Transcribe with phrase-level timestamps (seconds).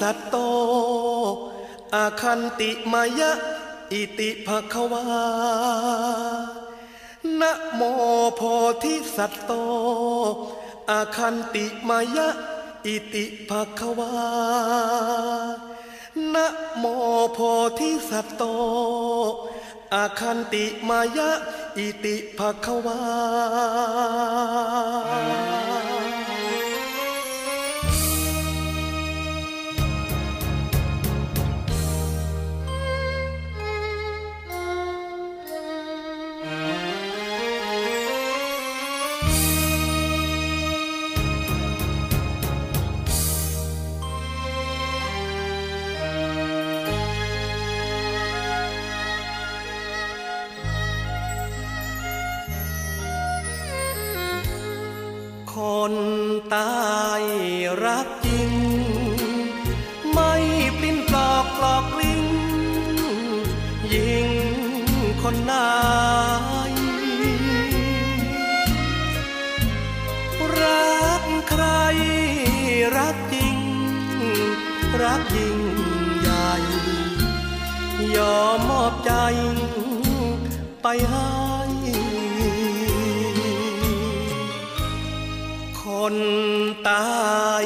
[0.00, 0.36] สัตโต
[1.94, 3.32] อาคันติมายะ
[3.92, 5.02] อิติภควา
[7.40, 7.80] นะโม
[8.36, 8.40] โพ
[8.82, 9.52] ธิสัตโต
[10.90, 12.28] อาคันติมายะ
[12.86, 14.10] อิติภควา
[16.34, 16.46] นะ
[16.78, 16.84] โม
[17.32, 17.38] โพ
[17.78, 18.42] ธิสัตโต
[19.94, 21.30] อาคันติมายะ
[21.78, 22.98] อิติภควา
[55.84, 55.98] คน
[56.54, 57.22] ตาย
[57.84, 58.50] รักจริง
[60.12, 60.34] ไม่
[60.78, 62.24] ปลิ้นปลอกปลอกลิ้ง
[63.94, 64.28] ยิง
[65.22, 65.70] คนนา
[66.70, 66.72] ย
[70.60, 71.64] รักใคร
[72.96, 73.56] รักจริง
[75.02, 75.60] รักยิ่ง
[76.20, 76.50] ใหญ่
[78.16, 79.12] ยอมมอบใจ
[80.82, 81.49] ไปให้
[86.04, 86.18] คน
[86.88, 87.06] ตา
[87.62, 87.64] ย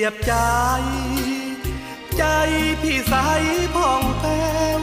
[0.00, 0.34] ยียบใจ
[2.18, 2.24] ใจ
[2.82, 3.14] พี่ใส
[3.74, 4.82] ผ่องแผ้ว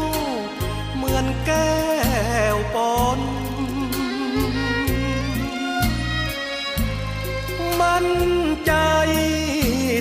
[0.95, 1.77] เหมือนแก้
[2.55, 2.77] วป
[3.17, 3.19] น
[7.79, 8.05] มัน
[8.65, 8.73] ใจ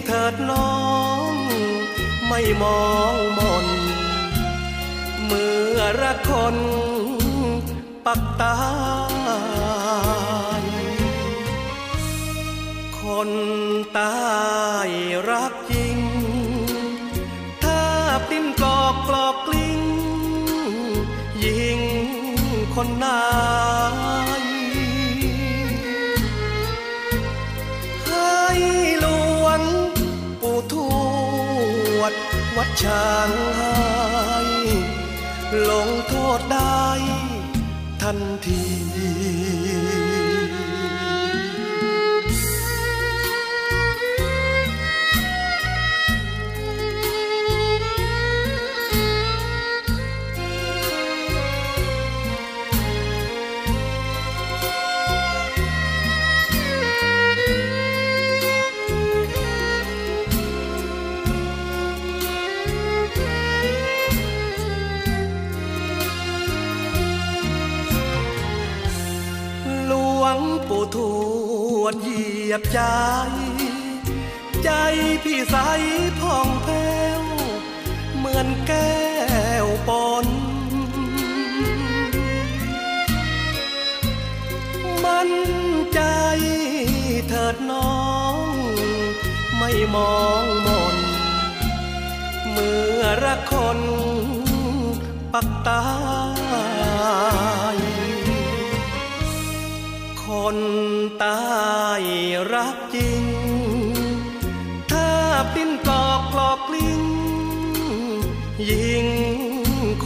[0.06, 0.76] เถิดน้อ
[1.30, 1.32] ง
[2.28, 3.66] ไม่มองมน
[5.24, 6.56] เมื่อรักคน
[8.04, 8.56] ปักตา
[13.20, 13.34] คน
[13.98, 14.16] ตา
[14.88, 14.90] ย
[15.30, 15.98] รักจริง
[17.62, 17.82] ถ้า
[18.28, 19.80] ปิ้นกอกกลอกกลิ้ง
[21.44, 21.80] ยิง
[22.74, 23.24] คนนา
[24.40, 24.44] ย
[28.06, 28.40] ให้
[29.00, 29.06] หล
[29.44, 29.60] วง
[30.40, 30.74] ปู่ท
[31.98, 32.12] วด
[32.56, 34.38] วัดช้างให้
[35.70, 36.84] ลงโทษได้
[38.02, 38.85] ทันที
[75.46, 75.95] พี่ใ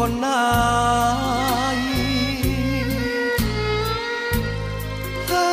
[0.04, 0.28] คนไหน
[5.28, 5.50] ให้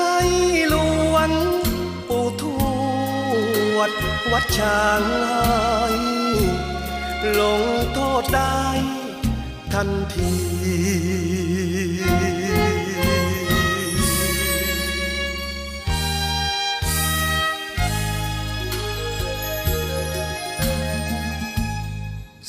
[0.70, 0.76] หล
[1.14, 1.32] วง
[2.08, 2.44] ปู่ท
[3.76, 3.92] วด
[4.32, 7.62] วัดช้างให้ลง
[7.94, 8.62] โทษได้
[9.74, 10.47] ทันที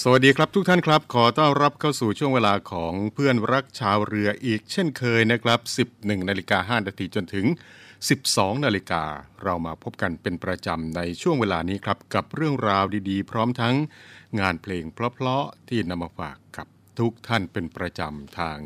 [0.03, 5.61] สวัสดีครับทุกท่านครับ ขอต้อนรับเข้าสู่ช่วงเวลาของเพื่อนรักชาวเรืออีกเช่นเคยนะครับ
[6.05, 7.47] 11นาฬิกา5นาทีจนถึง
[8.05, 9.05] 12นาฬิกา
[9.43, 13.77] เรามาพบกันเป็นประจำในช่วงเวลานี้ครับ กับเรื่องราวดีๆ พร้อมทั้ง
[14.41, 16.67] งานเพลงเพลาะๆที่นำมาฝากกับ
[16.99, 18.59] ทุกท่านเป็นประจำทาง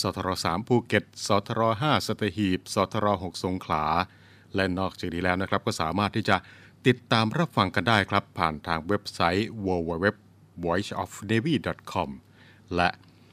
[0.00, 3.84] สทร3ภูเก็ตสทร5สตหีบสทร6สงขลา
[4.54, 6.36] และนอกจากนี้แล้วนะครับก็สามารถที่จะ
[6.86, 10.08] ติดตามรับฟังกันได้ครับ ผ่านทางเว็บไซต์ www
[10.64, 12.10] voiceofnavy.com
[12.76, 12.88] และ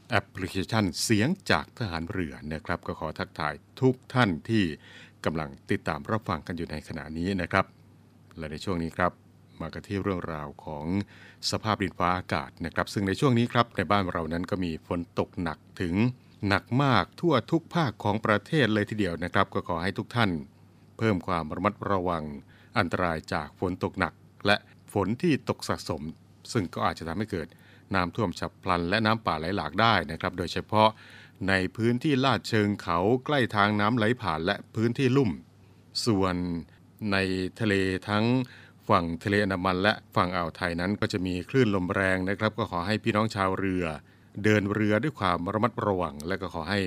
[0.10, 4.64] แอปพลิเคชันเสียงจากทหารเรือนะครับ ก็ขอทักทายทุกท่านที่
[5.26, 7.66] กำลังติดตามรับฟังกันอยู่ในขณะนี้นะครับ
[8.38, 9.12] และในช่วงนี้ครับ
[9.62, 10.86] มากันที่เรื่องราวของ
[11.52, 15.96] สภาพดินฟ้าอากาศนะครับ ซึ่งในช่วงนี้ครับในบ้านเรานั้นก็มีฝนตกหนักถึง
[16.48, 20.32] หนักมากทั่วทุกภาคของประเทศเลยทีเดียวนะครับ ก็ขอให้ทุกท่าน
[20.98, 22.24] เพิ่มความระมัดระวัง
[22.78, 24.14] อันตรายจากฝนตกหนัก
[24.46, 24.56] และ
[24.94, 26.04] ฝนที่ตกสะสม
[26.54, 27.48] ซึ่งก็อาจจะทำให้เกิด
[27.96, 30.90] น้ำท่วมฉับพลัน และน้ำป่าไหลหลากได้นะครับ โดยเฉพาะ
[31.50, 35.32] ในพื้นที่ลาดเชิงเขาใกล้ทางน้ำไหลผ่านและพื้นที่ลุ่ม
[36.06, 36.36] ส่วน
[37.12, 37.18] ใน
[37.60, 37.74] ทะเล
[38.10, 38.26] ทั้ง
[38.90, 43.86] ฝั่งทะเลอันดามันและฝั่งอ่าวไทยนั้นก็จะมีคลื่นลมแรงนะครับ ก็ขอให้พี่น้องชาวเรือ
[44.44, 46.82] เดินเรือด้วยความระมัดระวัง และก็ขอให้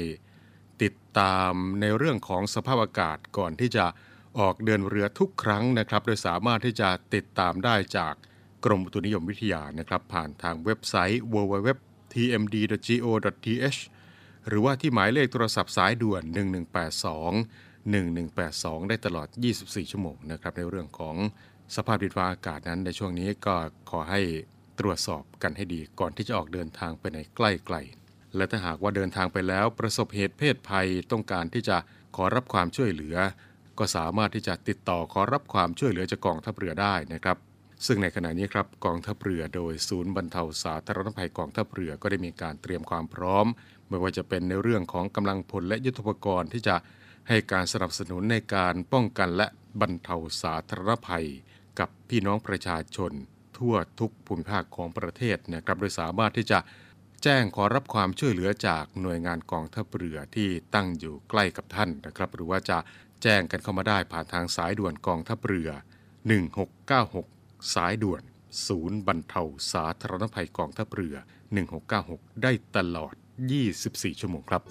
[0.82, 3.84] ติดตามในเรื่องของสภาพอากาศก่อนที่จะ
[4.38, 8.14] ออกเดินเรือทุกครั้งนะครับ โดยสามารถที่จะติดตามได้จาก
[8.64, 13.80] กรมอุตุนิยมวิทยานะครับผ่านทางเว็บไซต์ www.tmd.go.th
[14.48, 16.22] หรือว่าที่หมายเลขโทรศัพท์สายด่วน
[16.90, 19.28] 1182 1182 ได้ตลอด
[19.60, 21.16] 24 ชั่วโมงนะครับในเรื่องของ
[21.76, 23.54] สภาพดินฟ้าอากาศนั้นในช่วงนี้ก็
[23.90, 24.20] ขอให้
[24.80, 27.40] ตรวจสอบกันให้ดีก่อนที่จะออกเดินทางไปไหนใก
[27.74, 31.76] ล้ๆและถ้าหากว่าเดินทางไปแล้วประสบเหตุเพศภัยต้องการที่จะ
[32.16, 33.16] ขอรับความช่วยเหลือ
[33.78, 37.36] ก็สามารถที่จะติดต่อขอรับความช่วยเหลือจากกองทัพเรือได้นะครับ
[37.86, 43.46] ซึ่งในขณะนี้ครับกองทัพเรือโดยศูนย์บรรเทาสาธารณภัยกองทัพเรือก็ได้มีการเตรียมความพร้อม
[43.88, 46.76] ไม่ว่าจะเป็นในเรื่องของกำลังพลและยุทธปกรณ์ที่จะ
[47.28, 49.46] ให้การสนับสนุนในการป้องกันและ
[49.80, 51.26] บรรเทาสาธารณภัย
[51.78, 53.12] กับพี่น้องประชาชน
[53.58, 56.58] ทั่วทุกภูมิภาคของประเทศนะครับโดยสามารถที่จะ
[57.22, 62.78] แจ้งขอรับความช่วยเหลือจากหน่วยงานกองทัพเรือที่ตั้งอยู่ใกล้กับท่านนะครับ หรือว่าจะ
[63.22, 65.70] แจ้งกันเข้ามาได้ผ่านทางสายด่วนกองทัพเรือ
[66.56, 67.41] 1696
[67.72, 68.22] สายด่วน
[68.66, 69.42] ศูนย์บรรเทา
[69.72, 71.16] สาธารณภัยกองทัพเรือ
[71.78, 73.14] 1696 ได้ตลอด
[73.68, 74.62] 24 ชั่วโมงครับ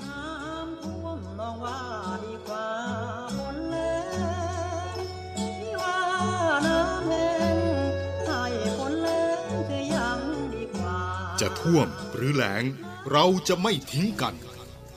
[11.41, 12.63] จะท่วมหรือแหลง
[13.11, 14.35] เราจะไม่ทิ้งกัน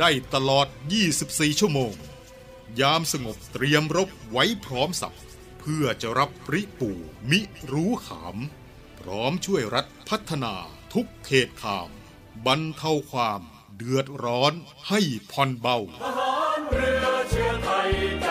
[0.00, 0.66] ได้ตลอด
[1.14, 1.94] 24 ชั่วโมง
[2.80, 5.16] ยามสงบเตรียมรบไว้พร้อมสับ
[5.60, 6.90] เพื่อจะรับริปู
[7.30, 7.40] มิ
[7.72, 8.36] รู้ขาม
[9.00, 10.54] พร้อมช่วยรัฐพัฒนา
[10.94, 11.90] ทุกเขตขาม
[12.46, 13.42] บรรเทาความ
[13.76, 14.52] เดือดร้อน
[14.88, 15.00] ให้
[15.32, 17.90] ผ่อนเบาทหารเรือเชื้อไทย
[18.22, 18.28] ใจ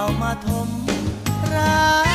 [0.00, 0.68] ามาทม
[1.54, 2.09] รัก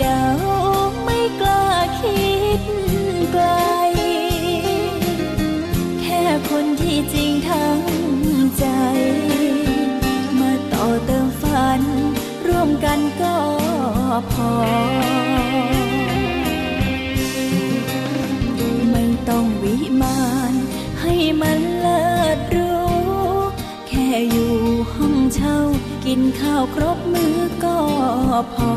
[0.00, 0.22] เดา
[1.04, 1.66] ไม่กล้า
[2.00, 2.26] คิ
[2.58, 2.62] ด
[3.32, 3.44] ไกล
[6.00, 7.80] แค่คนที่จริงทั้ง
[8.58, 8.64] ใจ
[10.38, 11.82] มาต่อเติมฝัน
[12.46, 13.36] ร่วมกันก็
[14.32, 14.52] พอ
[18.90, 20.54] ไม่ต้องวิมาน
[21.00, 22.88] ให้มันเลิศรู้
[23.88, 24.54] แค่อยู่
[24.94, 25.56] ห้องเช่า
[26.06, 27.78] กินข้าวครบมื้อก็
[28.54, 28.72] พอ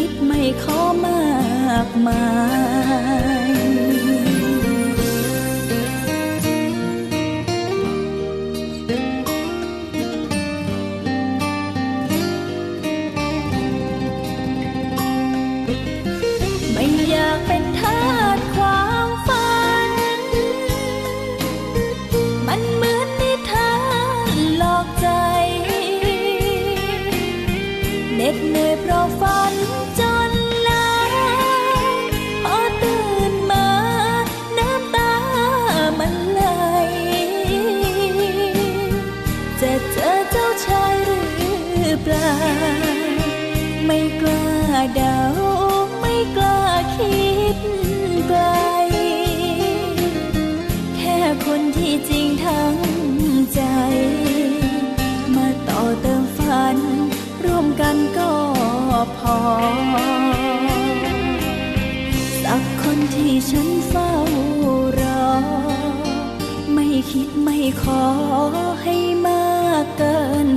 [0.00, 2.22] คิดไม่ขอมากมา
[3.46, 3.47] ย
[57.80, 58.32] กันก็
[59.18, 59.38] พอ
[62.42, 64.12] สักคนที่ฉันเฝ้า
[65.00, 65.30] รอ
[66.74, 68.04] ไม่คิดไม่ขอ
[68.82, 70.48] ให้มากเกิน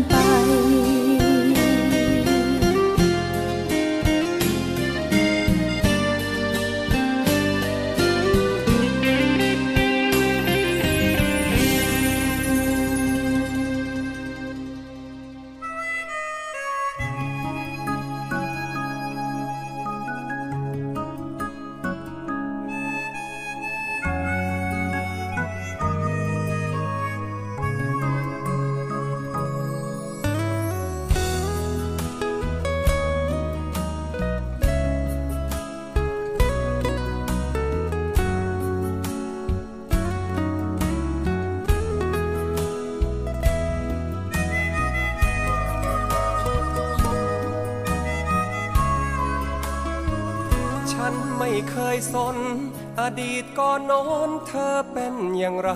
[53.19, 55.71] ดีตก่อนน้นเธอเป็นอย่างไร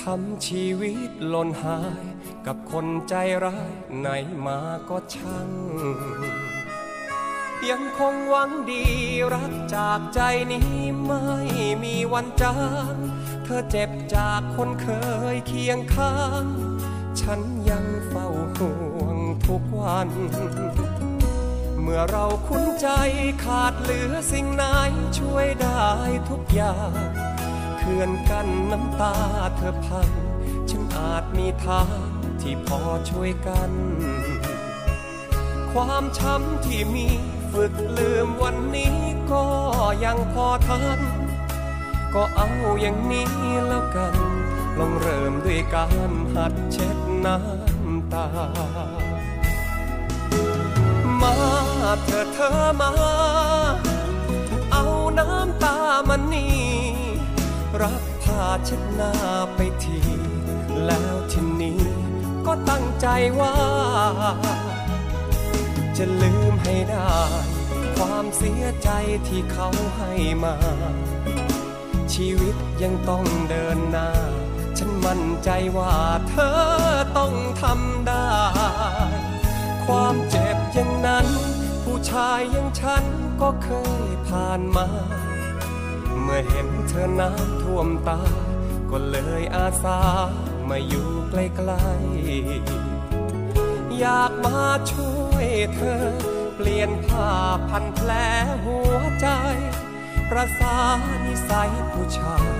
[0.00, 2.04] ทำชีวิตหล่นหาย
[2.46, 3.14] กับคนใจ
[3.44, 4.08] ร้ายไหน
[4.46, 5.50] มาก็ช่าง
[7.70, 8.84] ยังคงหวังดี
[9.34, 10.20] รักจากใจ
[10.52, 10.74] นี้
[11.06, 11.24] ไม่
[11.84, 12.56] มีวันจา
[12.92, 12.94] ง
[13.44, 14.88] เธอเจ็บจากคนเค
[15.34, 16.44] ยเคียงข้าง
[17.20, 17.40] ฉัน
[17.70, 19.16] ยังเฝ้าห่วง
[19.46, 20.08] ทุกวัน
[21.88, 22.88] เมื่อเราคุ้นใจ
[23.44, 24.64] ขาดเหลือสิ่งไหน
[25.18, 25.86] ช่วยได้
[26.30, 26.92] ทุกอย่าง
[27.78, 29.14] เขื่อนกันน้ำตา
[29.56, 30.10] เธอพัง
[30.70, 32.00] ฉันอาจมีทาง
[32.40, 33.70] ที่พอช่วยกัน
[35.72, 37.06] ความช้ำที่มี
[37.52, 38.96] ฝึกลืมวันนี้
[39.32, 39.44] ก็
[40.04, 41.00] ยังพอทัน
[42.14, 42.48] ก็เอา
[42.80, 43.30] อย่างนี้
[43.66, 44.14] แล้วกัน
[44.78, 48.26] ลองเริ่มด้วยการหัดเช็ดน้ำตา
[48.76, 48.85] มา
[52.04, 52.90] เธอเธอมา
[54.72, 54.84] เอา
[55.18, 55.76] น้ำตา
[56.08, 56.56] มันนี่
[57.80, 59.12] รับผ้าเช็ดหน้า
[59.54, 59.98] ไปที
[60.86, 61.82] แล้วทีนี้
[62.46, 63.06] ก็ตั้งใจ
[63.40, 63.54] ว่า
[65.96, 67.16] จะลืมให้ได้
[67.96, 68.90] ความเสียใจ
[69.28, 70.12] ที่เขาให้
[70.44, 70.54] มา
[72.12, 74.10] ชีวิตยังต้องเดินหน้า
[74.78, 75.94] ฉันมั่นใจว่า
[76.28, 76.58] เธอ
[77.18, 78.28] ต้องทำได้
[79.86, 81.26] ความเจ็บอย่างนั้น
[81.90, 83.04] ผู้ชายอย่างฉัน
[83.42, 83.70] ก็เค
[84.08, 84.86] ยผ่านมา
[86.22, 88.20] เมื่อเห็นเธอน้ำท่วมตา
[88.90, 90.00] ก็เลยอาสา
[90.68, 91.34] มาอยู่ใก
[91.68, 94.60] ล้ๆ อยากมา
[94.92, 96.04] ช่วยเธอ
[96.56, 97.30] เปลี่ยนผ้า
[97.68, 98.10] พันแผล
[98.64, 99.26] หัวใจ
[100.30, 100.78] ประสา
[101.26, 102.50] นิสัยผู้ชาย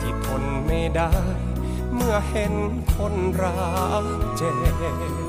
[0.00, 1.12] ที่ทนไม่ได้
[1.94, 2.54] เมื่อเห็น
[2.94, 3.56] คนรั
[4.02, 4.04] ก
[4.36, 5.23] เจ็บ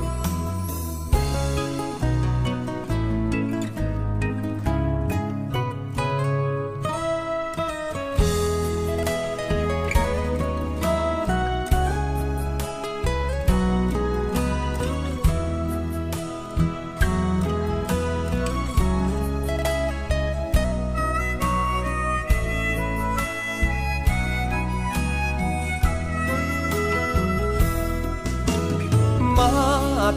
[29.37, 29.49] มา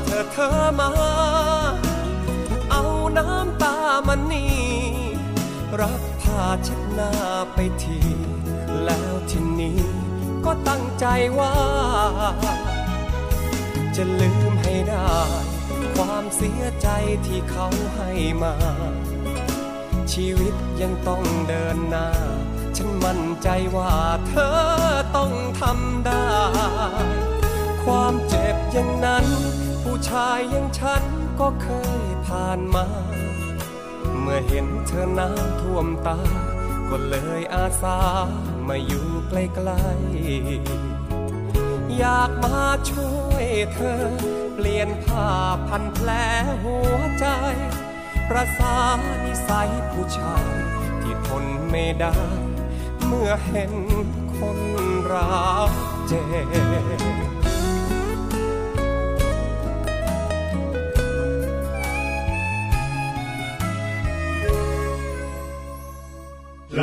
[0.05, 0.91] เธอเธอมา
[2.71, 2.83] เอา
[3.17, 3.75] น้ำตา
[4.07, 4.57] มันนี่
[5.81, 7.13] รับผ้าเช็ดหน้า
[7.55, 7.99] ไปที
[8.85, 9.81] แล้วทีนี้
[10.45, 11.07] ก็ตั้งใจ
[11.39, 11.55] ว่า
[13.97, 15.13] จะลืมให้ได้
[15.97, 16.89] ความเสียใจ
[17.27, 18.11] ที่เขาให้
[18.43, 18.55] มา
[20.13, 22.09] ชีวิตยังต้องเดินหน้า
[22.77, 23.95] ฉันมั่นใจว่า
[24.29, 24.59] เธอ
[25.17, 26.29] ต้องทำได้
[27.85, 29.27] ความเจ็บ อย่างนั้น
[29.83, 31.03] ผู้ชายอย่างฉัน
[31.41, 31.69] ก็เค
[32.01, 32.87] ยผ่านมา
[34.21, 36.19] เมื่อเห็นเธอน้ำท่วมตา
[36.91, 37.99] ก็เลยอาสา
[38.69, 44.03] มาอยู่ใกล้ๆอยากมาช่วยเธอ
[44.55, 45.29] เปลี่ยนผ้า
[45.69, 46.09] พันแผล
[46.65, 47.27] หัวใจ
[48.29, 48.79] ประสา
[49.25, 50.49] นิสัยผู้ชาย
[51.03, 52.17] ที่ทนไม่ได้
[53.07, 53.73] เมื่อเห็น
[54.37, 54.59] คน
[55.13, 55.29] รั
[55.69, 55.71] ก
[56.09, 56.23] เจ็
[57.35, 57.38] บ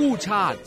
[0.00, 0.58] กู้ชาติ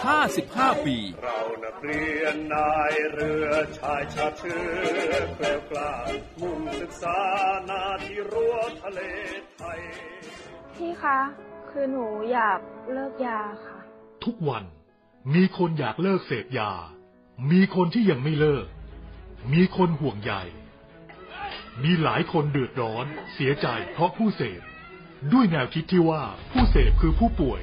[0.00, 5.92] 255 ปี เรานักเรียนนายเรือชายชาติเชื้อแกล้วกล้า
[6.40, 7.18] มุ่งศึกษา
[7.68, 9.00] นาที่รั้วทะเล
[9.56, 9.80] ไทย
[10.76, 11.20] พี่คะ
[11.70, 12.60] คือหนูอยาก
[12.92, 13.78] เลิกยาค่ะ
[14.24, 14.64] ทุกวัน
[15.34, 16.72] มีคนอยากเลิกเสพยา
[17.50, 18.66] มีคนที่ยังไม่เลิก
[19.52, 20.32] มีคนห่วงใย
[21.82, 24.62] มีหลายคนเดือดร้อน เสียใจเพราะผู้เสพ
[25.32, 27.62] ด้วยแนวคิดที่ว่าผู้เสพคือผู้ป่วย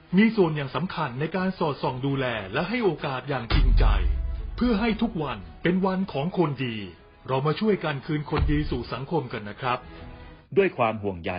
[0.17, 3.85] มีส่วนอย่างสำคัญในการสอดส่องดูแลและให้โอกาสอย่างจริงใจ
[4.57, 6.75] เพื่อให้ทุกวันเป็นวันของคนดี
[7.27, 9.79] เรามาช่วยกันคืนคนดีสู่สังคมกันนะครับ
[10.57, 11.33] ด้วยความห่วงใย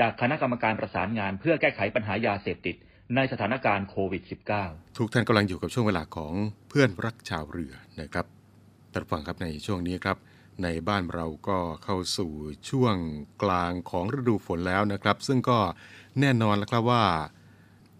[0.00, 2.76] จากคณะกรรมการประสานงานเพื่อแก้ไขปัญหายาเสพติด
[3.14, 4.22] ในสถานการณ์โควิด
[4.60, 6.32] -19 ทุกท่านกำลังอยู่กับช่วงเวลาของ
[6.68, 8.26] เพื่อนรักชาวเรือนะครับ
[8.92, 10.16] ท่านผู้ฟังครับในช่วงนี้ครับ
[10.62, 12.30] ในบ้านเราก็เข้าสู่
[12.70, 12.96] ช่วง
[13.42, 15.58] กลางของฤดูฝนแล้วนะครับ ซึ่งก็
[16.20, 17.04] แน่นอนแล้วครับว่า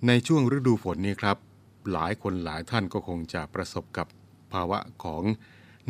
[0.09, 1.37] ในช่วงฤดูฝนนี้ครับ
[1.93, 4.07] หลายคนหลายท่านก็คงจะประสบกับ
[4.53, 5.23] ภาวะของ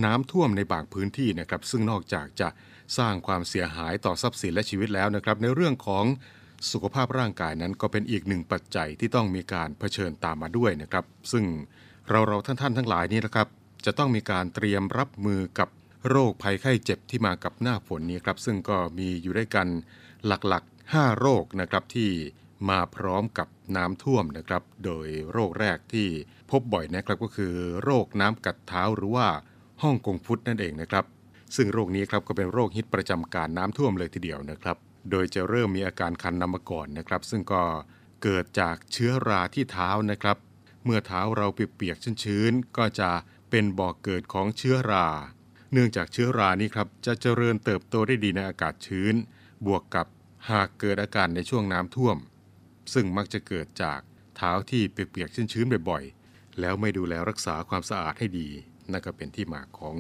[0.04, 2.48] น้ำท่วมในบางพื้นที่นะครับ ซึ่งนอกจากจะ
[2.98, 6.04] สร้างความเสียหายต่อทรัพย์สินและชีวิตแล้วนะครับ ในเรื่องของ
[6.72, 11.44] สุขภาพร่างกายนั้นก็เป็นอีกหนึ่งปัจจัยที่ต้องมีการเผชิญตามมาด้วยนะครับ ซึ่ง
[12.08, 13.48] เราเราท่านท่านทั้งหลายนี้นะครับ
[13.84, 15.68] จะต้องมีการเตรียมรับมือกับ
[16.08, 19.66] โรคภัยไข้เจ็บที่มากับหน้าฝนนี้ครับ ซึ่งก็มีอยู่ด้วยกัน
[20.26, 22.10] หลักๆ 5 โรคนะครับที่
[22.70, 26.08] มาพร้อมกับน้ำท่วมนะครับ โดยโรคแรกที่
[26.50, 29.28] พบบ่อยนะครับก็คือ โรคน้ำกัดเท้าหรือว่า
[29.82, 31.04] ห้องกงฟุตนั่นเองนะครับ
[31.56, 34.76] ซึ่งโรคนี้ครับก็เป็นโรคฮิตประจำการน้ำท่วมเลยทีเดียวนะครับ
[35.10, 37.62] โดยจะเริ่มมีอาการคันนำมาก่อนนะครับ ซึ่งก็
[38.22, 40.36] เกิดจากเชื้อราที่เท้านะครับ
[40.84, 43.10] เมื่อเท้าเราเปียกๆชื้นๆก็จะ
[43.50, 45.08] เป็นบ่อกเกิดของเชื้อรา
[45.72, 49.14] เนื่องจากเชื้อรานี้ครับจะเจริญเติบโตได้ดีในอากาศชื้น
[49.66, 50.06] บวกกับ
[50.50, 52.16] หากเกิดอาการในช่วงน้ำท่วม
[52.92, 54.00] ซึ่งมักจะเกิดจาก
[54.36, 58.48] เท้าที่เปียกๆชื้นๆบ่อยๆ แล้วไม่ดูแลรักษาความสะอาดให้ดี
[58.90, 59.96] นั่นก็เป็นที่มาของ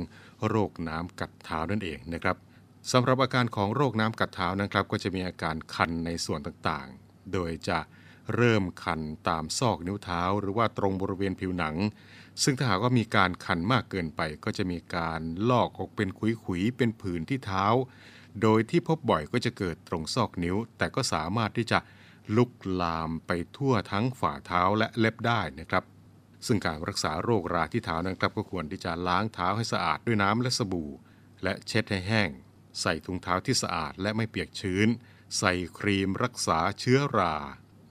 [0.48, 2.36] โรคน้ำกัดเท้านั่นเองนะครับ
[2.92, 7.78] สำหรับอาการของโรคน้ำกัดเท้านะครับ ก็จะมีอาการคันในส่วนต่างๆ โดยจะ
[8.34, 11.76] เริ่มคันตามซอกนิ้วเท้า หรือว่าตรงบริเวณผิวหนัง
[12.42, 17.66] ซึ่งถ้าหากว่ามีการคันมากเกินไป ก็จะมีการลอกออกเป็นขุยๆเป็นผื่นที่เท้า
[18.42, 21.78] โดยที่พบบ่อยก็จะเกิดตรงซอกนิ้ว แต่ก็สามารถที่จะ
[22.36, 25.84] ลุกลามไปทั่วทั้งฝ่าเท้าและเล็บได้นะครับ
[26.46, 30.90] ซึ่งการรักษาโรคราที่เท้านั้นครับก็ควรที่จะล้างเท้าให้สะอาดด้วยน้ำและสบู่
[31.42, 32.30] และเช็ดให้แห้ง
[32.80, 34.88] ใส่ถุงเท้าที่สะอาดและไม่เปียกชื้น
[35.38, 37.34] ใส่ครีมรักษาเชื้อรา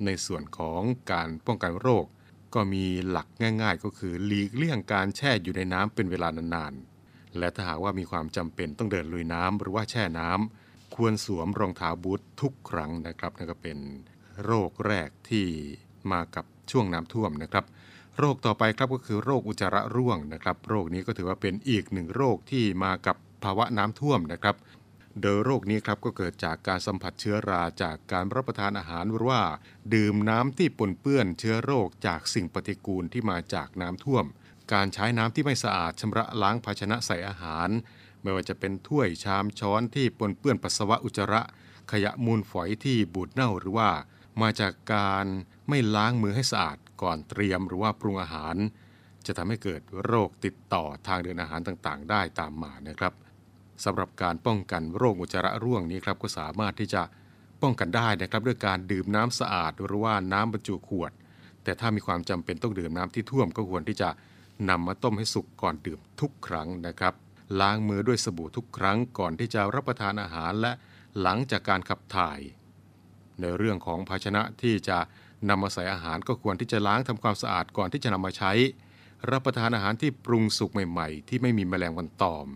[0.06, 2.06] ในส่วนของการป้องกันโรค
[2.54, 3.28] ก็มีหลัก
[3.62, 13.78] ง่าย ๆ ก็คือหลีกเลี่ยงการแช่อยู่ในน้ำเป็นเวลานานๆ และถ้าหากว่ามีความจำเป็นต้องเดินลุยน้ำหรือว่าแช่น้ำควรสวมรองเท้าบูททุกครั้งนะครับนั่นก็เป็น
[14.46, 15.48] โรคแรกที่
[16.12, 17.66] มากับช่วงน้ำท่วมนะครับ
[18.18, 24.56] โรคต่อไปครับก็คือโรคอุจจาระร่วงนะครับ โรคนี้ก็ถือว่าเป็นอีกหนึ่งโรคที่มากับภาวะน้ำท่วมนะครับ
[25.22, 29.44] โดยโรคนี้ครับก็เกิดจากการสัมผัสเชื้อราจากการรับประทานอาหารหรือว่า
[29.94, 34.26] ดื่มน้ำที่ปนเปื้อนเชื้อโรคจากสิ่งปฏิกูลที่มาจากน้ำท่วม
[34.74, 37.70] การใช้น้ำที่ไม่สะอาดชำระล้างภาชนะใส่อาหาร
[38.22, 41.42] ไม่ว่าจะเป็นถ้วยชามช้อนที่ปนเปื้อนปัสสาวะอุจจาระ
[41.92, 43.90] ขยะมูลฝอยที่บูดเน่าหรือว่า
[44.42, 45.26] มาจากการ
[45.70, 48.56] ไม่ล้างมือให้สะอาดก่อนเตรียมหรือว่าปรุงอาหาร
[49.26, 53.14] จะทำให้เกิดโรคติดต่อทางเดินอาหารต่างๆ ได้ตามมานะครับ
[53.84, 57.02] สำหรับการป้องกันโรคอุจจาระร่วงนี้ครับก็สามารถที่จะ
[57.62, 61.12] ป้องกันได้นะครับด้วยการดื่มน้ำสะอาดหรือว่าน้ำบรรจุขวด
[61.64, 64.10] แต่ถ้ามีความจำเป็นต้องดื่มน้ำที่ท่วมก็ควรที่จะ
[64.70, 67.14] นำมาต้มให้สุกก่อนดื่มทุกครั้งนะครับ
[67.60, 70.72] ล้างมือด้วยสบู่ทุกครั้งก่อนที่จะรับประทานอาหารและ
[71.22, 72.40] หลังจากการขับถ่าย
[73.42, 75.00] ในเรื่องของภาชนะที่จะ
[75.50, 78.52] นำมาใส่อาหารก็ควรที่จะล้างทำความสะอาดก่อนที่จะนำมาใช้
[79.32, 82.48] รับประทานอาหารที่ปรุงสุกใหม่ ๆ ที่ไม่มีแมลงวันตอม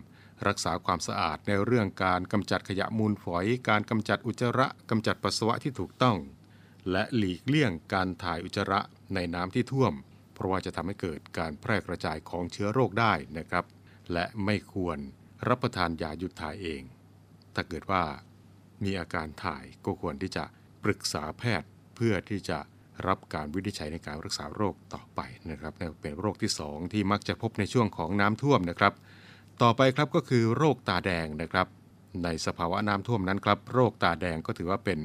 [0.46, 6.16] รักษาความสะอาดในเรื่องการกำจัดขยะมูลฝอย การกำจัดอุจจาระกำจัดปัสสาวะที่ถูกต้อง
[6.90, 8.80] และหลีกเลี่ยงการถ่ายอุจจาระ
[9.14, 9.92] ในน้ำที่ท่วม
[10.34, 13.64] เพราะว่าจะทำให้เกิดการแพร่กระจายของเชื้อโรคได้นะครับ
[14.12, 14.98] และไม่ควร
[15.48, 16.82] รับประทานยาหยุดถ่ายเอง
[17.54, 18.02] ถ้าเกิดว่า
[18.84, 20.44] มีอาการถ่ายก็ควรที่จะ
[20.86, 22.58] ปรึกษาแพทย์เพื่อที่จะ
[23.06, 25.20] รับการวินิจฉัยในการรักษาโรคต่อไป
[25.50, 28.92] นะครับนั่นเป็นโรคที่ 2 ที่มักจะพบในช่วงของน้ำท่วมนะครับ
[29.62, 31.66] ต่อไปครับก็คือโรคตาแดงนะครับ
[32.24, 35.00] ในสภาวะน้ำท่วมนั้นครับโรคตาแดงก็ถือว่าเป็น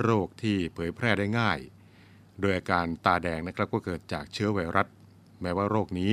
[0.00, 1.58] โรคที่เผยแพร่ได้ง่าย
[2.40, 4.86] โดยอาการตาแดงนะครับก็เกิดจากเชื้อไวรัส
[5.42, 6.12] แม้ว่าโรคนี้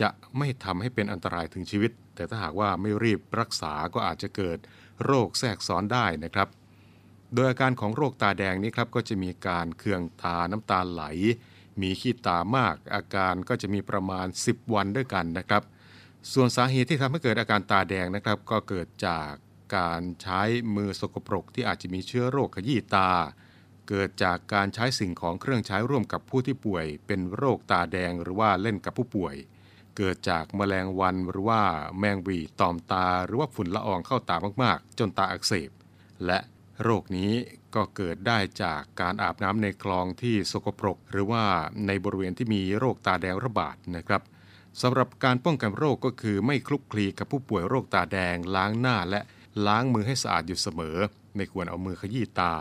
[0.00, 4.58] จะไม่ทำให้เป็นอันตรายถึงชีวิต แต่ถ้าหากว่าไม่รีบรักษาก็อาจจะเกิด
[5.04, 6.48] โรคแทรกซ้อนได้นะครับ
[7.34, 11.02] โดยอาการของโรคตาแดงนี้ครับก็จะมีการเคืองตาน้ำตาไหล
[11.80, 15.62] มีขี้ตามาก อาการก็จะมีประมาณ 10 วันด้วยกันนะครับ
[16.32, 19.30] ส่วนสาเหตุที่ทำให้เกิดอาการตาแดงนะครับ ก็เกิดจาก
[19.76, 20.40] การใช้
[20.74, 23.10] มือสกปรก ที่อาจจะมีเชื้อโรคขยี้ตา
[23.88, 29.34] เกิดจากการใช้สิ่งของเครื่องใช้ร่วมกับผู้ที่ป่วย เป็นโรคตาแดงหรือว่าเล่นกับผู้ป่วย
[29.96, 31.62] เกิดจากแมลงวันหรือว่า
[31.98, 35.70] แมงวีตอมตา หรือว่าฝุ่นละอองเข้าตามากๆ จนตาอักเสบ
[36.26, 36.38] และ
[36.82, 37.32] โรคนี้
[37.74, 41.44] ก็เกิดได้จากการอาบน้ำในคลองที่สกปรก หรือว่า
[41.86, 44.22] ในบริเวณที่มีโรคตาแดงระบาดนะครับ
[44.82, 49.20] สำหรับการป้องกันโรคก็คือไม่คลุกคลีกับผู้ป่วยโรคตาแดง ล้างหน้าและ
[49.66, 50.96] ล้างมือให้สะอาดอยู่เสมอ
[51.36, 52.54] ไม่ควรเอามือขยี้ตา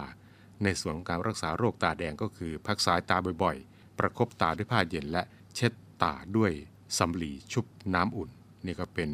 [0.63, 5.23] ในส่วนของการรักษาโรคตาแดงก็คือ พักสายตาบ่อยๆ ประคบตาด้วยผ้าเย็นและ
[5.56, 5.73] เช็ด
[6.04, 6.52] ตาด้วย
[6.97, 8.30] สำลีชุบน้ำอุ่น
[8.65, 9.10] นี่ก็เป็น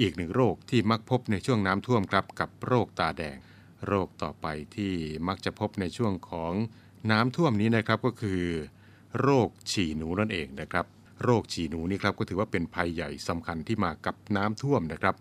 [0.00, 3.36] อีกหนึ่งโรคที่มักพบในช่วงน้ำท่วมครับกับโรคตาแดง
[3.86, 4.92] โรคต่อไปที่
[5.28, 6.52] มักจะพบในช่วงของ
[7.10, 8.44] น้ำท่วมนี้นะครับก็คือ
[9.20, 10.86] โรคฉี่หนูนั่นเองนะครับ
[11.24, 15.14] โรคฉี่หนูนี่ครับก็ถือว่าเป็นภัยใหญ่สำคัญที่มากับน้ำท่วมนะครับ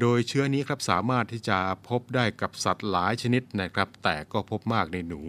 [0.00, 1.58] โดยเชื้อนี้ครับสามารถที่จะ
[1.88, 5.22] พบได้กับสัตว์หลายชนิดนะครับ แต่ก็พบมากในหนู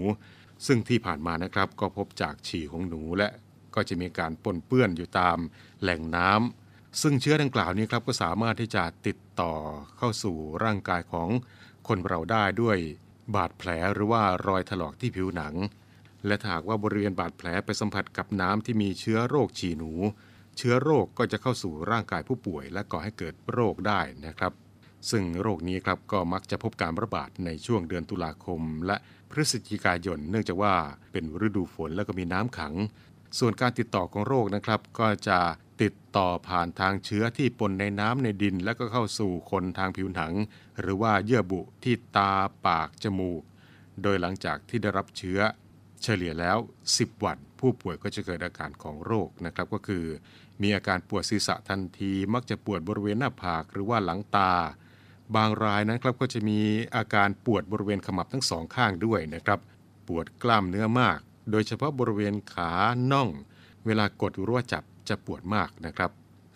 [0.65, 3.27] ซึ่งที่ผ่านมานะครับก็พบจากฉี่ของหนูและ
[3.75, 5.37] ก็จะมีการปนเปื้อนอยู่ตาม
[5.81, 9.53] แหล่งน้ำซึ่งเชื้อดังกล่าวนี้ครับก็สามารถที่จะติดต่อ
[9.97, 11.29] เข้าสู่ร่างกายของ
[11.87, 12.77] คนเราได้ด้วย
[13.35, 15.55] บาดแผลหรือว่ารอยถลอกที่ผิวหนัง
[16.25, 19.91] และถ้าหากว่าบริเวณบาดแผลไปสัมผัสกับน้ำที่มีเชื้อโรคฉี่หนู
[20.57, 24.53] เชื้อโรคก็จะเข้าสู่ร่างกายผู้ป่วย และก่อให้เกิดโรคได้นะครับ
[25.09, 28.97] ซึ่งโรคนี้ครับก็มักจะพบการระบาดในช่วงเดือนตุลาคม และ
[29.29, 30.73] พฤศจิกายน เนื่องจากว่า
[31.11, 32.73] เป็นฤดูฝนแล้วก็มีน้ำขัง
[33.39, 35.39] ส่วนการติดต่อของโรคนะครับ ก็จะ
[35.81, 40.33] ติดต่อผ่านทางเชื้อที่ปนในน้ำในดิน แล้วก็เข้าสู่คนทางผิวหนัง
[40.79, 42.33] หรือว่าเยื่อบุที่ตา
[42.65, 43.41] ปากจมูก
[44.03, 45.39] โดยหลังจากที่ได้รับเชื้อ
[46.03, 46.57] เฉลี่ยแล้ว
[46.91, 50.05] 10 วัน ผู้ป่วยก็จะเกิดอาการของโรคนะครับก็คือ
[50.61, 54.53] มีอาการปวดศีรษะทันที มักจะปวดบริเวณหน้าผากหรือว่าหลังตา
[55.35, 56.59] บางรายนั้นครับก็จะมี
[56.95, 59.59] อาการปวดบริเวณขมับทั้งสองข้างด้วยนะครับ
[60.07, 62.71] ปวดกล้ามเนื้อมาก โดยเฉพาะบริเวณขา
[63.11, 63.29] น่อง
[63.85, 66.11] เวลากดรือว่าจับจะปวดมากนะครับ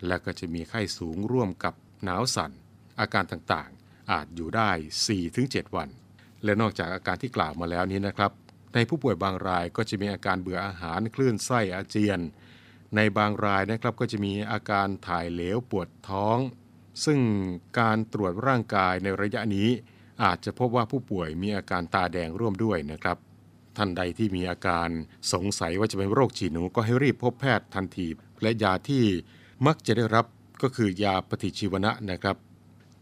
[0.07, 2.51] และก็จะมีไข้สูงร่วมกับหนาวสั่น
[2.99, 4.69] อาการต่างๆ อาจอยู่ได้
[5.23, 5.89] 4-7 วัน
[6.43, 8.31] และนอกจากอาการที่กล่าวมาแล้วนี้นะครับ
[8.73, 12.19] ในผู้ป่วยบางรายก็จะมีอาการเบื่ออาหารคลื่นไส้อาเจียน
[12.95, 16.37] ในบางรายนะครับก็จะมีอาการถ่ายเหลวปวดท้อง
[17.05, 17.19] ซึ่ง
[17.79, 19.69] การตรวจร่างกายในระยะนี้
[20.23, 23.17] อาจจะพบว่าผู้ป่วยมีอาการตาแดงร่วมด้วยนะครับ
[23.77, 24.89] ท่านใดที่มีอาการ
[25.33, 28.07] สงสัยว่าจะเป็นโรคฉี่หนูก็ให้รีบพบแพทย์ทันที
[28.41, 29.05] และยาที่
[29.67, 30.25] มักจะได้รับ
[30.61, 32.37] ก็คือยาปฏิชีวนะนะครับ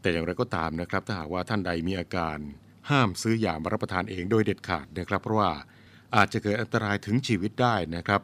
[0.01, 2.37] แต่อย่างไรก็ตามนะครับ ถ้าหากว่าท่านใดมีอาการ
[2.89, 5.51] ห้ามซื้อยามารับประทานเองโดยเด็ดขาดนะครับ เพราะว่า
[6.15, 8.21] อาจจะเกิดอันตรายถึงชีวิตได้นะครับ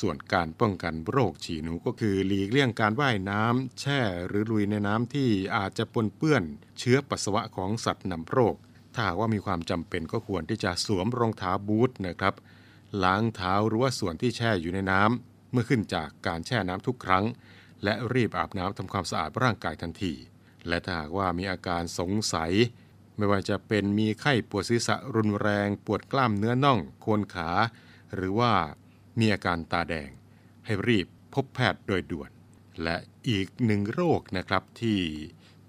[0.00, 6.42] ส่วนการป้องกันโรคฉี่หนูก็คือหลีกเลี่ยงการว่ายน้ำแช่หรือลุยในน้ำที่อาจจะปนเปื้อน
[6.78, 8.56] เชื้อปัสสาวะของสัตว์นำโรค
[8.94, 12.34] ถ้าหากว่ามีความจำเป็นก็ควรที่จะสวมรองเท้าบูทนะครับ
[13.04, 17.24] ล้างเท้าหรือว่าส่วนที่แช่อยู่ในน้ำเมื่อขึ้นจากการแช่น้ำทุกครั้ง
[17.84, 20.14] และรีบอาบน้ำทำความสะอาดร่างกายทันที
[20.68, 22.52] และถ้าหากว่ามีอาการสงสัย
[23.16, 27.50] ไม่ว่าจะเป็นมีไข้ปวดศีรษะรุนแรง ปวดกล้ามเนื้อน่องโคนขา
[28.14, 28.52] หรือว่า
[29.18, 30.10] มีอาการตาแดง
[30.64, 32.30] ให้รีบพบแพทย์โดยด่วน
[32.82, 32.96] และ
[33.28, 34.98] อีกหนึ่งโรคนะครับที่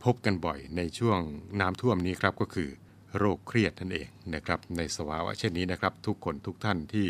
[0.04, 1.20] พบกันบ่อยในช่วง
[1.60, 2.70] น้ำท่วมนี้ครับก็คือ
[3.17, 7.08] โรคเครียดนั่นเองนะครับในสภาวะเช่นนี้นะครับ ทุกคนทุกท่านที่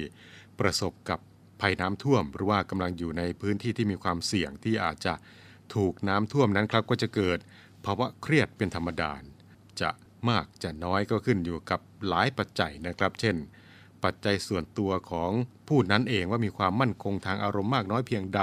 [0.59, 1.19] ประสบกับ
[1.61, 5.13] ภัยน้ำท่วม หรือว่ากำลังอยู่ในพื้นที่ที่มีความเสี่ยงที่อาจจะ
[5.75, 7.39] ถูกน้ำท่วมนั้นครับก็จะเกิด
[7.85, 9.11] ภาวะเครียดเป็นธรรมดา
[9.81, 9.89] จะ
[10.29, 13.35] มากจะน้อยก็ขึ้นอยู่กับหลายปัจจัยนะครับ เช่น
[14.03, 15.31] ปัจจัยส่วนตัวของ
[15.67, 18.41] ผู้นั้นเองว่ามีความมั่นคงทางอารมณ์มากน้อยเพียงใด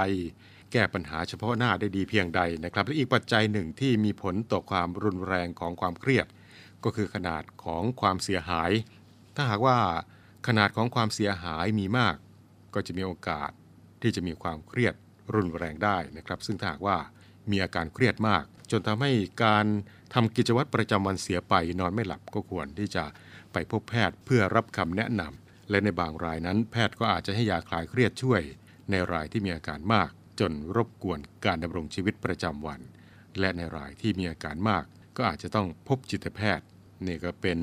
[0.71, 6.27] แก้ปัญหาเฉพาะหน้าได้ดีเพียงใดนะครับ และอีกปัจจัยหนึ่งที่มีผลต่อความรุนแรงของความเครียด
[6.85, 8.71] ก็คือขนาดของความเสียหาย
[9.35, 9.79] ถ้าหากว่า
[10.47, 12.15] ขนาดของความเสียหายมีมาก
[12.73, 13.51] ก็จะมีโอกาส
[14.01, 14.93] ที่จะมีความเครียด
[15.33, 16.97] รุนแรงได้นะครับ ซึ่งถ้าหากว่า
[17.51, 19.11] มีอาการเครียดมาก จนทำให้
[19.43, 19.65] การ
[20.13, 23.03] ทำกิจวัตรประจำวันเสียไปนอนไม่หลับก็ควรที่จะ
[23.53, 28.41] ไปพบแพทย์เพื่อรับคำแนะนำและในบางรายนั้น แพทย์ก็อาจจะให้ยาคลายเครียดช่วย
[28.91, 32.81] ในรายที่มีอาการมาก จนรบกวนการดำรงชีวิตประจำวัน
[33.39, 34.83] และในรายที่มีอาการมาก
[35.17, 36.65] ก็อาจจะต้องพบจิตแพทย์
[37.07, 37.59] นี่ก็เป็น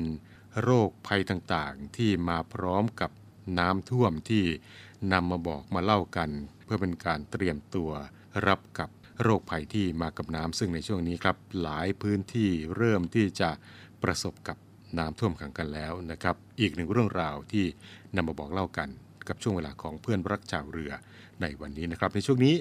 [0.61, 3.11] โรคภัยต่างๆ ที่มาพร้อมกับ
[3.59, 4.43] น้ำท่วมที่
[5.13, 6.29] นำมาบอกมาเล่ากัน
[6.63, 7.91] เพื่อเป็นการเตรียมตัว
[8.47, 8.89] รับกับ
[9.21, 13.49] โรคภัยที่มากับน้ำซึ่งในช่วงนี้ครับ หลายพื้นที่เริ่มที่จะ
[14.03, 14.57] ประสบกับ
[14.97, 17.65] น้ำท่วมขังกันแล้วนะครับ อีกหนึ่งเรื่องราวที่
[18.15, 18.89] นำมาบอกเล่ากัน
[19.27, 20.91] กับช่วงเวลาของเพื่อนรักชาวเรือ
[21.41, 22.55] ในวันนี้นะครับ ในช่วงนี้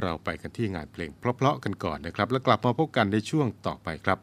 [0.00, 4.18] เราไปกันที่งานเพลงเพลาะๆกันก่อนนะครับ แล้วกลับมาพบกันในช่วงต่อไปครับ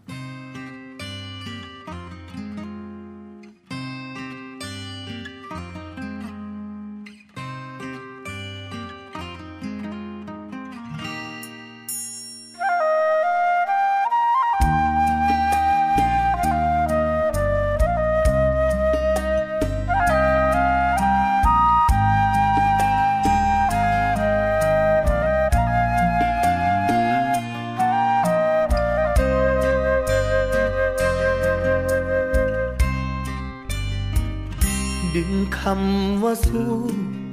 [35.82, 36.74] ำว่าสู้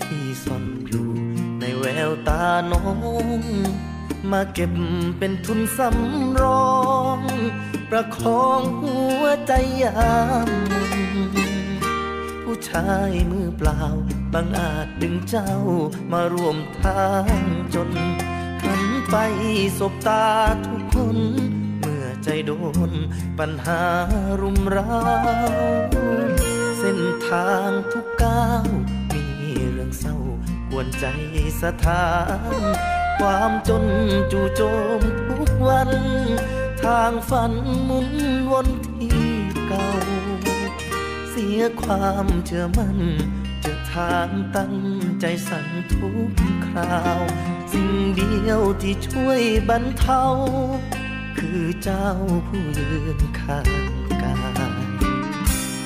[0.04, 1.08] ที่ซ่อนอยู่
[1.60, 3.40] ในแววตาน้อง
[4.30, 4.72] มาเก็บ
[5.18, 6.74] เป็นทุนสำรอ
[7.16, 7.18] ง
[7.90, 10.10] ประคองหัวใจยา
[10.48, 10.50] ม
[12.42, 13.82] ผู้ชายมือเปล่า
[14.32, 15.52] บางอาจดึงเจ้า
[16.12, 17.40] มาร่วมทาง
[17.74, 17.90] จน
[18.64, 19.16] หันไป
[19.78, 20.26] สบตา
[20.66, 21.18] ทุกคน
[21.78, 22.52] เมื่อใจโด
[22.90, 22.92] น
[23.38, 23.80] ปัญหา
[24.40, 25.00] รุมเร้า
[26.82, 28.68] เส้นทางทุกก้าว
[29.12, 29.24] มี
[29.70, 30.16] เรื่องเศร้า
[30.70, 31.06] กวนใจ
[31.60, 32.06] สะท้า
[32.60, 32.62] น
[33.18, 33.84] ความจน
[34.32, 34.62] จู่โจ
[34.98, 35.90] มทุกวัน
[36.82, 37.52] ทางฝัน
[37.84, 38.08] หมุน
[38.50, 39.30] วนที่
[39.68, 39.88] เก่า
[41.30, 42.98] เสียความเชื่อมั่น
[43.60, 44.74] เจอทางตั้ง
[45.20, 46.30] ใจสั่นทุก
[46.66, 47.20] คราว
[47.72, 50.24] สิ่งเดียวที่ช่วยบรรเทา
[51.38, 52.08] คือเจ้า
[52.46, 53.68] ผู้ยืนข้าง
[54.22, 54.34] กา
[54.70, 54.74] ย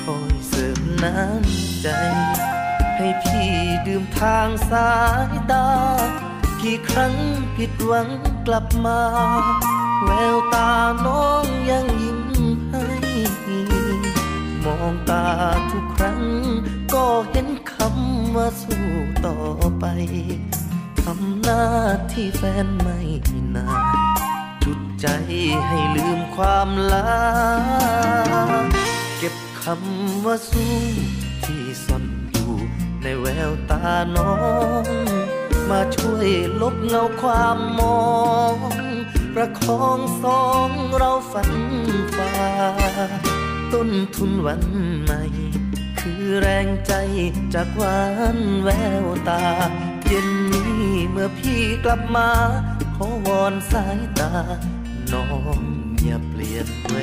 [0.03, 0.34] คอย
[1.03, 1.87] น้ำใจ
[2.97, 3.51] ให้พี่
[3.87, 4.91] ดื่มทางสา
[5.31, 5.67] ยตา
[6.61, 7.13] กี่ครั้ง
[7.55, 8.07] ผิดหวัง
[8.47, 8.99] กลับมา
[10.03, 10.71] แววตา
[11.05, 12.21] น้องยังยิ้ม
[12.71, 12.87] ให้
[14.63, 15.25] มองตา
[15.71, 16.21] ทุกครั้ง
[16.93, 18.87] ก็เห็นคำว่าสู้
[19.25, 19.39] ต่อ
[19.79, 19.85] ไป
[21.01, 21.65] ทำหน้า
[22.11, 22.99] ที่แฟนไม่
[23.55, 23.83] นาน
[24.63, 25.07] จุดใจ
[25.67, 27.09] ให้ลืมความลา
[29.17, 29.35] เก็บ
[29.69, 30.75] คำว่าสู้
[31.43, 32.53] ที่ซ่อนอยู่
[33.03, 33.81] ในแววตา
[34.15, 34.33] น้อ
[34.83, 34.85] ง
[35.69, 36.29] มาช่วย
[36.61, 38.05] ลบเงาความมอ
[38.53, 38.55] ง
[39.35, 41.51] ประคองสองเราฝัน
[42.15, 42.33] ฝ่า
[43.73, 44.63] ต้นทุนวัน
[45.03, 45.23] ใหม่
[45.99, 46.93] คือแรงใจ
[47.53, 48.01] จากหวา
[48.35, 48.69] นแว
[49.03, 49.43] วตา
[50.05, 52.29] เย็นนี้เมื่อพี่กลับมา
[52.95, 54.31] ขอวอนสายตา
[55.13, 55.25] น้อ
[55.59, 55.61] ง
[56.03, 56.97] อย่าเปลี่ยนแปล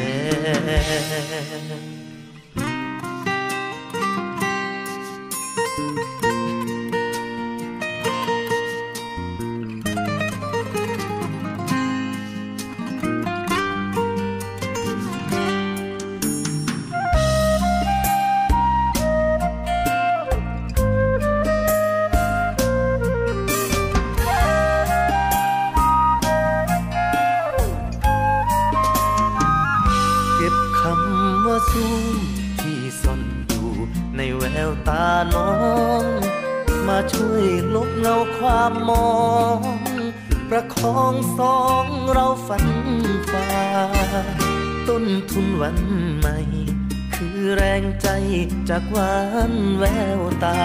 [48.75, 49.17] จากวั
[49.51, 49.85] นแว
[50.19, 50.59] วตา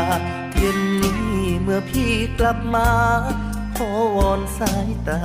[0.51, 1.21] เทียนนี้
[1.61, 2.89] เมื่อพี่กลับมา
[3.77, 5.19] ขอวอนสายตา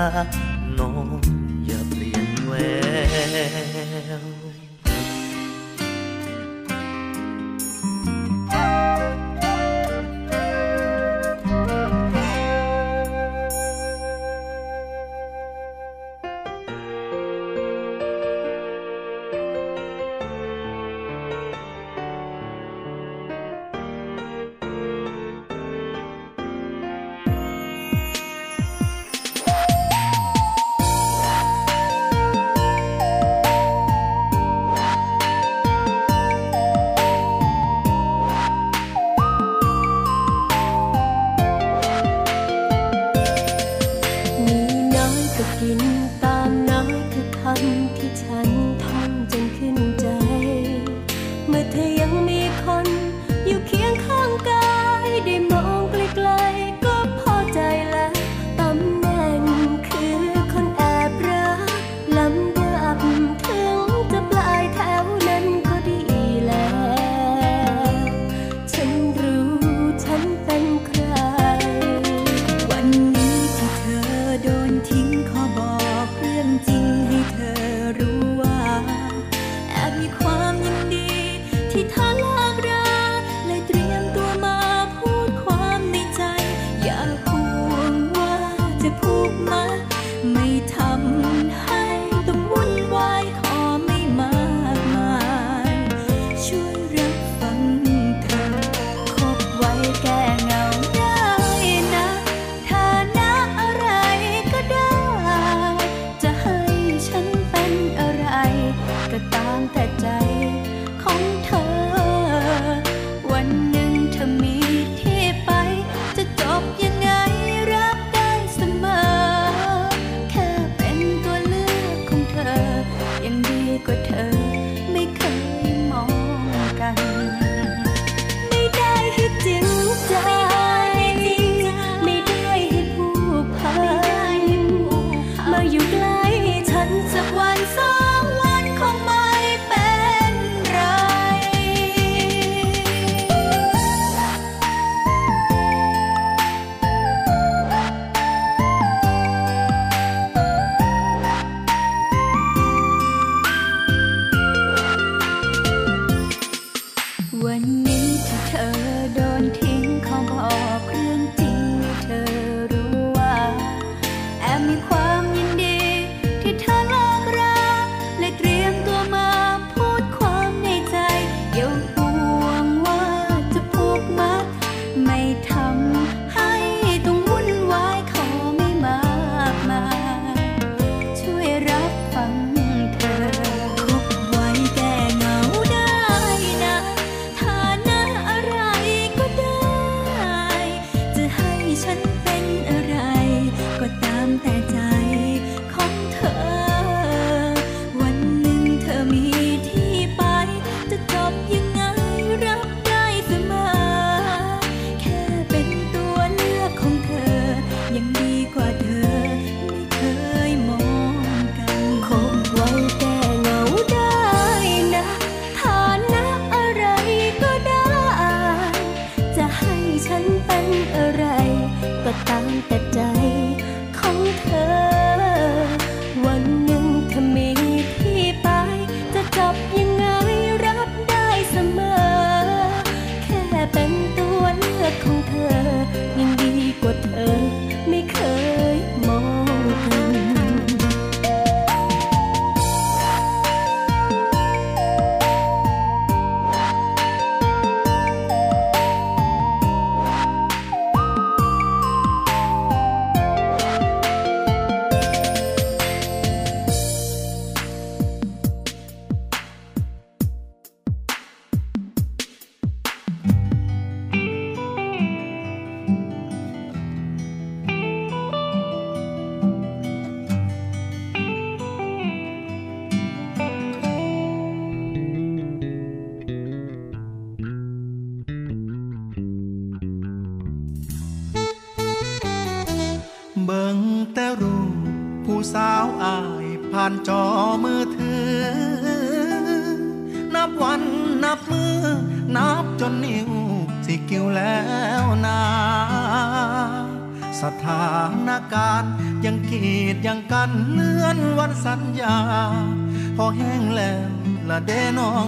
[304.66, 305.26] เด้น้อง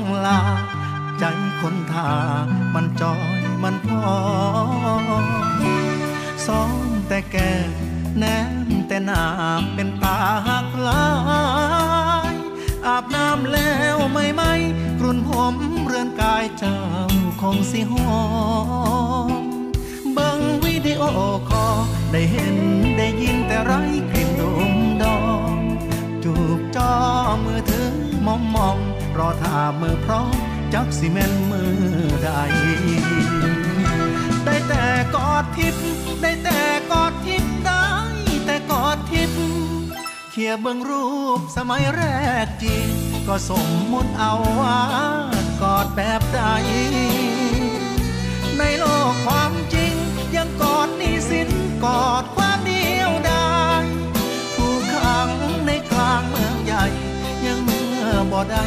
[31.07, 31.75] สิแม่นมือ
[32.25, 32.31] ใด
[34.45, 35.85] ได้แต่กอดทิพย์
[36.23, 37.85] ได้แต่กอดทิพย์ได้
[38.47, 39.39] แต่กอดทิพย์
[40.31, 41.07] เขียเบิ่งรู
[41.39, 42.03] ปสมัยแร
[42.45, 42.89] กจริง
[43.29, 44.81] ก็สมมุติเอาว่า
[45.63, 46.41] กอดแบบใด
[48.59, 49.95] ในโลกความจริง
[50.37, 51.49] ยังกอดนี้สิน
[51.85, 53.49] กอดความเดียวดา
[53.83, 53.85] ย
[54.55, 55.29] ถูกขัง
[55.67, 56.85] ในกลางเมืองใหญ่
[57.47, 58.65] ยังเมื่อบ่ได้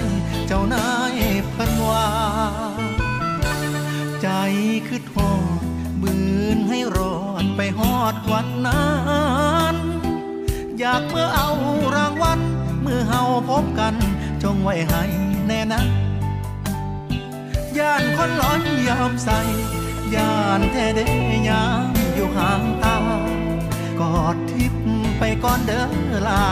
[0.47, 1.13] เจ้านาย
[1.51, 1.66] เพิ่
[4.57, 5.61] นว่าใจคือทอด
[6.01, 6.15] บื
[6.55, 8.87] นให้รอดไปฮอดวันนั้
[9.73, 9.75] น
[10.79, 11.49] อยากเมื่อเอา
[11.95, 12.39] รางวัล
[12.81, 13.93] เมื่อเฮาพบกัน
[14.43, 15.03] จงไว้ให้
[15.47, 15.83] แน่นะ
[17.77, 19.39] ย่านคนร้อนยามใส่
[20.15, 21.01] ย่านแท้เด
[21.49, 22.97] ยามอยู่ห่างตา
[23.99, 24.85] กอดทิพย์
[25.19, 25.85] ไปก่อนเด้อ
[26.27, 26.43] ลา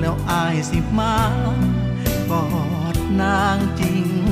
[0.00, 1.14] แล้วอายสิมา
[2.30, 2.44] กอ
[2.94, 4.31] ดนางจริง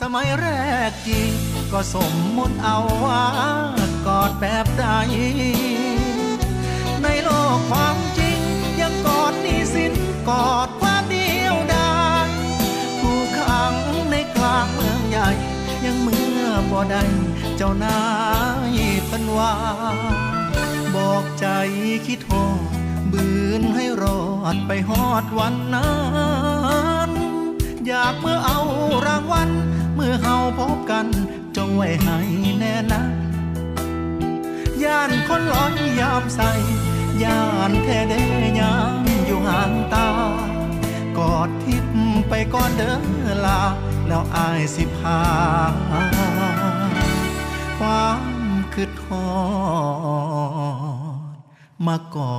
[0.00, 0.46] สมัยแร
[0.90, 1.32] กจริง
[1.72, 3.24] ก็สมมุติเอาว่า
[4.06, 4.84] กอดแบบใด
[7.02, 8.38] ในโลกความจริง
[8.80, 9.92] ยังกอดนี้สิน
[10.28, 12.28] กอดความเดียวดาย
[13.00, 13.74] ผู้ขัง
[14.10, 15.28] ในกลางเมืองใหญ่
[15.84, 17.04] ยังเมื่อบ่ได้
[17.56, 18.00] เจ้านา
[18.76, 19.54] ยเพิ่นว่า
[20.94, 21.46] บอกใจ
[22.06, 22.60] คิดโทษ
[23.12, 23.26] บื
[23.60, 24.22] นให้รอ
[24.54, 25.92] ดไปฮอดวันนั้
[27.08, 27.10] น
[27.86, 28.60] อยากเมื่อเอา
[29.06, 29.50] รางวัล
[30.00, 31.06] เมื่อเฮาพบกัน
[31.56, 32.18] จงไว้ให้
[32.58, 33.02] แน่นะ
[34.82, 36.50] ย่านคนร้อนยามใส่
[37.22, 37.40] ย่า
[37.70, 38.14] นแท้เด
[38.60, 40.08] ยามอยู่ห่างตา
[41.18, 42.92] กอดทิพย์ไปก่อนเด้
[43.24, 43.60] อลา
[44.08, 45.20] แล้วอายสิพา
[47.78, 48.22] ความ
[48.72, 49.28] คือทอ
[51.34, 51.36] ด
[51.86, 52.34] มากอ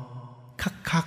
[0.00, 0.02] ด
[0.62, 1.06] คักคัก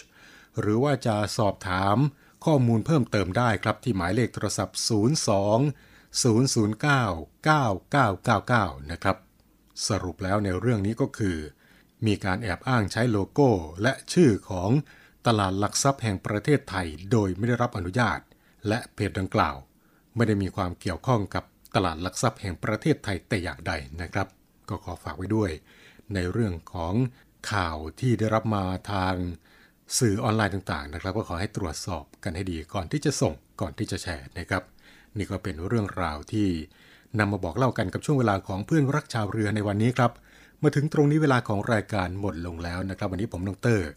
[0.58, 1.96] หรือว่าจะสอบถาม
[2.44, 4.82] ข้อมูลเพิ่มเติมได้ครับที่หมายเลขโทรศัพท์ 02
[6.22, 6.78] 009
[8.78, 9.16] 9999 นะครับ
[9.88, 11.36] สรุปแล้วในเรื่องนี้ก็คือ
[12.06, 13.48] มีการแอบอ้างใช้โลโก้
[13.82, 14.70] และชื่อของ
[15.26, 18.20] ตลาดหลักทรัพย์แห่งประเทศไทย โดยไม่ได้รับอนุญาต
[18.68, 19.56] และเพจดังกล่าว
[20.16, 21.44] ไม่ได้มีความเกี่ยวข้องกับ
[21.74, 23.72] ตลาดหลักทรัพย์แห่งประเทศไทยแต่อย่างใด
[24.02, 24.28] นะครับ
[24.68, 25.50] ก็ขอฝากไว้ด้วย
[26.14, 26.94] ในเรื่องของ
[27.52, 29.14] ข่าวที่ได้รับมาทาง
[29.98, 34.62] สื่อออนไลน์ต่างๆนะครับ ก็ขอให้ตรวจสอบกันให้ดีก่อนที่จะส่งก่อนที่จะแชร์นะครับ
[35.16, 36.48] นี่ก็เป็นเรื่องราวที่
[37.18, 40.10] นำมาบอกเล่ากันกับช่วงเวลาของเพื่อนรักชาวเรือในวันนี้ครับ
[40.62, 43.90] มาถึงตรงนี้เวลาของรายการหมดลงแล้วนะครับ วันนี้ผมนงเตอร์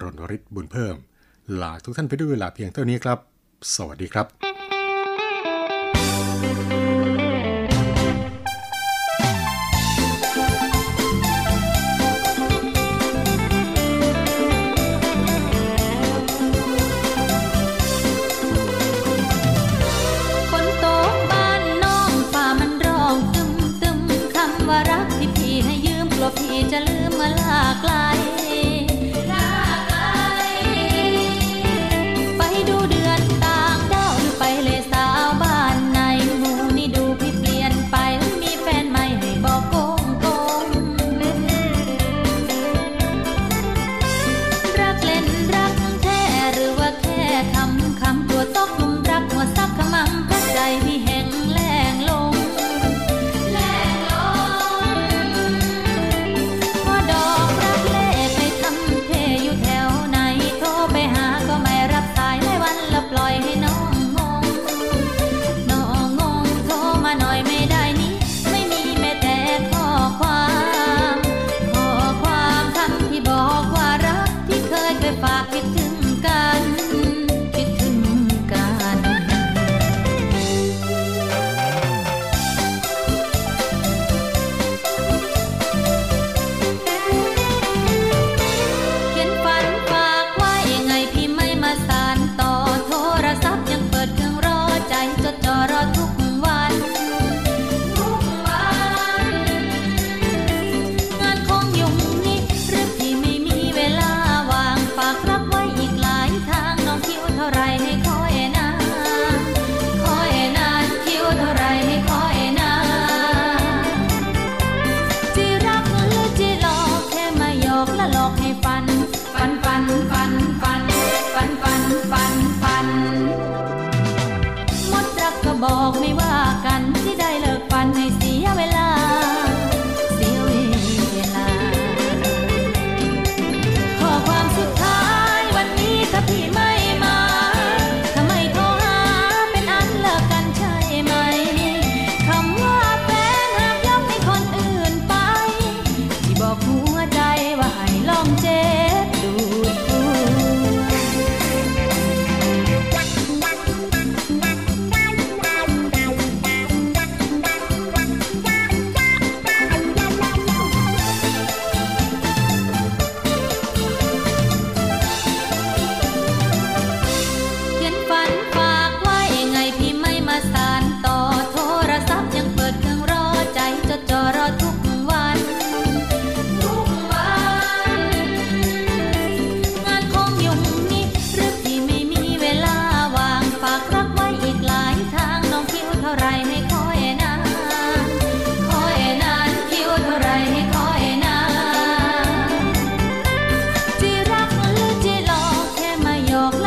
[0.00, 0.96] รณริศบุญเพิ่ม
[1.60, 3.18] ลาทุกท่านไปด้วยเวลาเพียงเท่านี้ครับ
[3.74, 4.53] สวัสดีครับ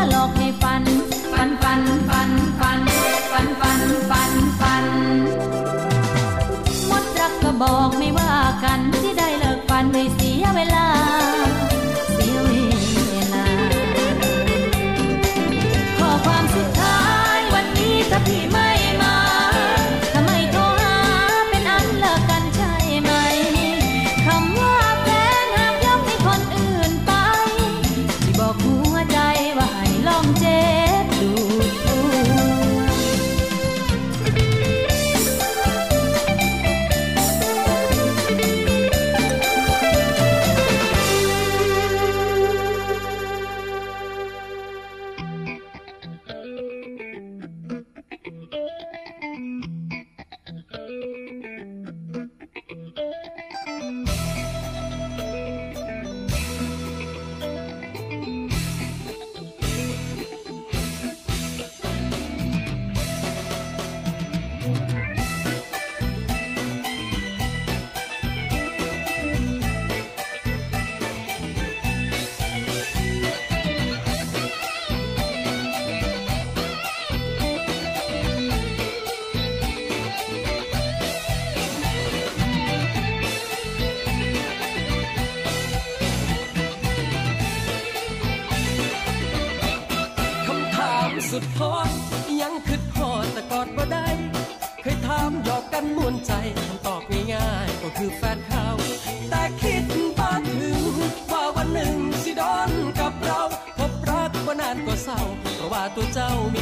[0.10, 0.36] lo que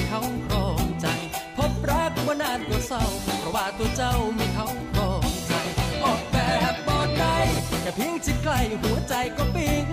[0.08, 1.08] เขาครองใจ
[1.58, 3.04] พบรักว่านานกว่าเศร้า
[3.40, 5.54] เพราะว่าตัวเจ้ามีเขาครองใจ
[6.04, 6.38] ออกแบ
[6.72, 7.38] บบอดได้
[7.82, 9.86] แค่เพียงจิตใกล้หัวใจก็ปิ๊ง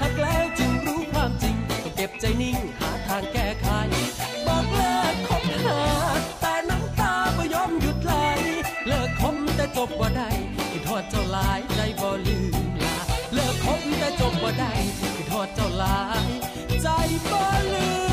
[0.00, 3.66] หากแล้วจึงรู้ความจริง ต้องเก็บใจนิ่งหาทางแก้ไข
[4.46, 5.80] บอกเลิกคบหา
[6.40, 8.14] แต่น้ำตาไม่ยอมหยุดไหล
[8.86, 10.30] เลิกคมแต่จบว่าได้
[10.70, 12.54] คิดทอดเจ้าลายใจบ่ลืม
[12.84, 12.96] ลา
[13.34, 14.72] เลิกคมแต่จบว่าได้
[15.16, 16.26] คิดทอดเจ้าลาย
[16.82, 16.88] ใจ
[17.30, 17.40] บ่
[17.72, 18.07] ลืม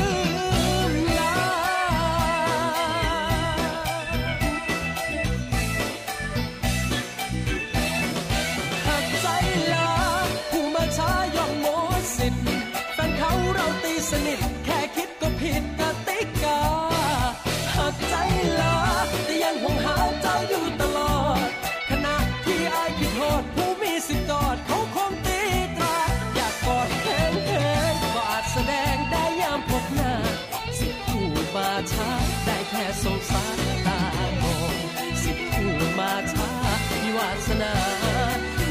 [37.46, 37.74] สนา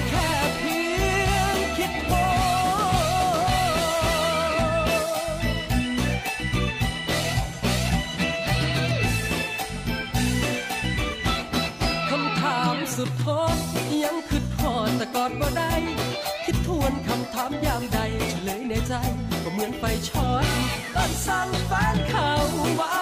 [0.09, 0.79] แค่เพี
[1.33, 2.25] ยงคิดพอ
[12.09, 13.41] คำถามสุดท้อ
[14.03, 15.63] ยังคือทอดแต่กอดบ่ได
[16.45, 17.99] คิดทวนคำถามยามใด
[18.29, 18.93] เฉลยในใจ
[19.43, 20.45] ก็เหมือนไฟช็อต
[20.95, 22.29] ต้นสั่งแฟนเขา
[22.79, 22.94] ว่า